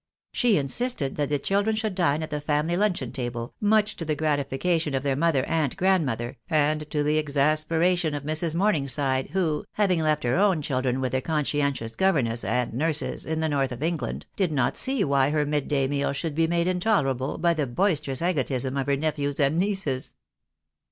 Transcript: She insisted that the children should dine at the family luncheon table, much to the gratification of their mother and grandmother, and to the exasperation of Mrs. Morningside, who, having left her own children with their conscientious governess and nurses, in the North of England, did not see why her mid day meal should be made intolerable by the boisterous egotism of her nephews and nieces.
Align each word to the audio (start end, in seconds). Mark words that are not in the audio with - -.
She 0.33 0.57
insisted 0.57 1.15
that 1.17 1.29
the 1.29 1.37
children 1.37 1.75
should 1.75 1.93
dine 1.93 2.23
at 2.23 2.31
the 2.31 2.41
family 2.41 2.75
luncheon 2.75 3.11
table, 3.11 3.53
much 3.61 3.95
to 3.97 4.03
the 4.03 4.15
gratification 4.15 4.95
of 4.95 5.03
their 5.03 5.15
mother 5.15 5.45
and 5.47 5.77
grandmother, 5.77 6.37
and 6.49 6.89
to 6.89 7.03
the 7.03 7.19
exasperation 7.19 8.15
of 8.15 8.23
Mrs. 8.23 8.55
Morningside, 8.55 9.29
who, 9.33 9.63
having 9.73 10.01
left 10.01 10.23
her 10.23 10.35
own 10.37 10.63
children 10.63 11.01
with 11.01 11.11
their 11.11 11.21
conscientious 11.21 11.95
governess 11.95 12.43
and 12.43 12.73
nurses, 12.73 13.27
in 13.27 13.41
the 13.41 13.49
North 13.49 13.71
of 13.71 13.83
England, 13.83 14.25
did 14.35 14.51
not 14.51 14.75
see 14.75 15.03
why 15.03 15.29
her 15.29 15.45
mid 15.45 15.67
day 15.67 15.87
meal 15.87 16.13
should 16.13 16.33
be 16.33 16.47
made 16.47 16.65
intolerable 16.65 17.37
by 17.37 17.53
the 17.53 17.67
boisterous 17.67 18.23
egotism 18.23 18.77
of 18.77 18.87
her 18.87 18.97
nephews 18.97 19.39
and 19.39 19.59
nieces. 19.59 20.15